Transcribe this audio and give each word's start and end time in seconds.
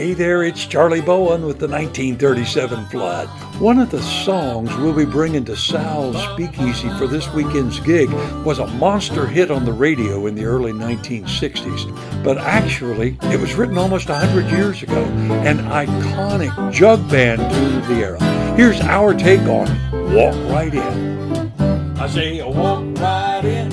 Hey 0.00 0.14
there, 0.14 0.42
it's 0.44 0.64
Charlie 0.64 1.02
Bowen 1.02 1.44
with 1.44 1.58
the 1.58 1.68
1937 1.68 2.86
flood. 2.86 3.28
One 3.60 3.78
of 3.78 3.90
the 3.90 4.00
songs 4.00 4.74
we'll 4.76 4.94
be 4.94 5.04
bringing 5.04 5.44
to 5.44 5.54
Sal's 5.54 6.16
Speakeasy 6.32 6.88
for 6.96 7.06
this 7.06 7.28
weekend's 7.34 7.78
gig 7.80 8.10
was 8.42 8.60
a 8.60 8.66
monster 8.66 9.26
hit 9.26 9.50
on 9.50 9.66
the 9.66 9.74
radio 9.74 10.26
in 10.26 10.34
the 10.34 10.46
early 10.46 10.72
1960s. 10.72 12.24
But 12.24 12.38
actually, 12.38 13.18
it 13.24 13.38
was 13.38 13.52
written 13.56 13.76
almost 13.76 14.08
100 14.08 14.50
years 14.50 14.82
ago, 14.82 15.04
an 15.44 15.58
iconic 15.58 16.72
jug 16.72 17.06
band 17.10 17.42
tune 17.52 17.82
of 17.82 17.88
the 17.88 17.96
era. 17.96 18.54
Here's 18.56 18.80
our 18.80 19.12
take 19.12 19.42
on 19.42 19.68
Walk 20.14 20.34
Right 20.50 20.72
In. 20.72 21.52
I 21.98 22.08
say, 22.08 22.42
walk 22.42 22.86
right 23.00 23.44
in, 23.44 23.70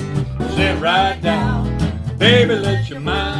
sit 0.50 0.78
right 0.78 1.18
down. 1.22 1.78
Baby, 2.18 2.56
let 2.56 2.90
your 2.90 3.00
mind 3.00 3.37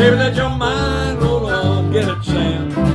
Baby, 0.00 0.16
let 0.16 0.34
your 0.34 0.48
mind 0.48 1.20
roll 1.20 1.44
on. 1.44 1.92
Get 1.92 2.08
it, 2.08 2.24
Sam. 2.24 2.89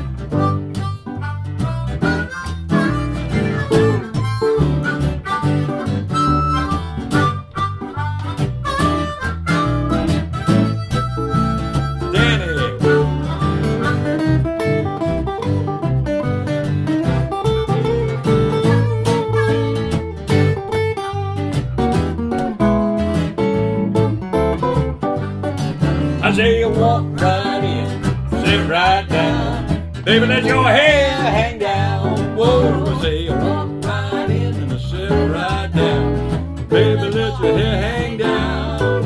I 26.25 26.33
say 26.33 26.59
you 26.59 26.69
walk 26.69 27.03
right 27.21 27.63
in, 27.63 28.03
sit 28.43 28.67
right 28.67 29.07
down. 29.07 29.91
Baby, 30.03 30.25
let 30.25 30.43
your 30.43 30.63
hair 30.63 31.11
hang 31.11 31.59
down. 31.59 32.35
Whoa, 32.35 32.83
I 32.83 33.01
say 33.03 33.19
you 33.25 33.31
walk 33.33 33.69
right 33.85 34.31
in 34.31 34.55
and 34.55 34.81
sit 34.81 35.11
right 35.11 35.71
down. 35.71 36.67
Baby, 36.67 37.11
let 37.11 37.39
your 37.39 37.57
hair 37.59 37.77
hang 37.79 38.17
down. 38.17 39.03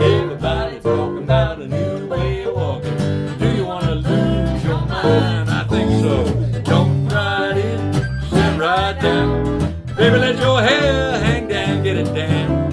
Everybody 0.00 0.78
talking 0.78 1.24
about 1.24 1.60
a 1.60 1.66
new 1.66 2.06
way 2.06 2.44
of 2.44 2.54
walking. 2.54 2.96
Do 3.40 3.56
you 3.56 3.66
want 3.66 3.86
to 3.86 3.94
lose 3.96 4.64
your 4.64 4.80
mind? 4.86 5.50
I 5.50 5.64
think 5.64 5.90
so. 6.02 6.60
Jump 6.62 7.12
right 7.12 7.56
in, 7.56 7.94
sit 8.30 8.60
right 8.60 8.96
down. 9.02 9.58
Baby, 9.96 10.18
let 10.18 10.38
your 10.38 10.62
hair 10.62 11.18
hang 11.18 11.48
down, 11.48 11.82
get 11.82 11.96
it 11.96 12.14
down. 12.14 12.71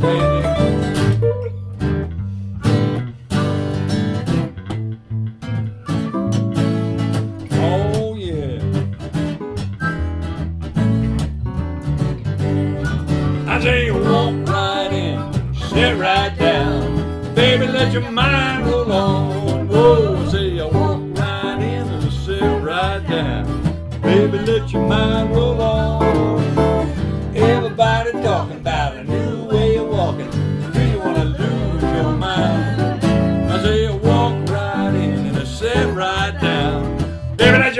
It. 0.00 0.44
Oh 7.52 8.14
yeah. 8.16 8.60
I 13.46 13.60
say 13.60 13.90
walk 13.90 14.48
right 14.48 14.90
in, 14.92 15.54
sit 15.54 15.96
right 15.98 16.36
down. 16.38 17.34
Baby, 17.34 17.66
let 17.68 17.92
your 17.92 18.10
mind 18.10 18.66
roll 18.66 18.92
on. 18.92 19.68
Whoa, 19.68 20.28
say 20.28 20.60
I 20.60 20.64
walk 20.64 21.00
right 21.18 21.60
in 21.62 21.86
and 21.88 22.12
sit 22.12 22.42
right 22.62 23.06
down. 23.08 23.46
Baby, 24.02 24.38
let 24.38 24.70
your 24.72 24.86
mind 24.86 25.30
roll 25.34 25.60
on. 25.60 26.04
Everybody 27.36 28.12
talking 28.22 28.56
about 28.58 28.96
a 28.96 29.04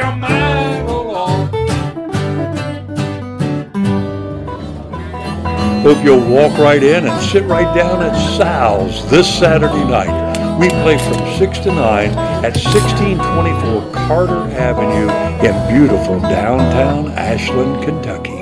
on. 0.05 0.35
Hope 5.85 6.03
you'll 6.03 6.27
walk 6.31 6.57
right 6.59 6.83
in 6.83 7.07
and 7.07 7.23
sit 7.23 7.45
right 7.45 7.75
down 7.77 8.03
at 8.03 8.17
Sal's 8.39 9.09
this 9.11 9.29
Saturday 9.39 9.85
night. 9.85 10.59
We 10.59 10.69
play 10.69 10.97
from 10.97 11.39
6 11.39 11.59
to 11.59 11.69
9 11.69 12.11
at 12.11 12.57
1624 12.57 13.93
Carter 13.93 14.51
Avenue 14.53 15.11
in 15.47 15.69
beautiful 15.69 16.21
downtown 16.21 17.13
Ashland, 17.13 17.85
Kentucky. 17.85 18.34